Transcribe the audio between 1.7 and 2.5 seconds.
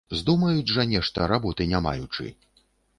не маючы.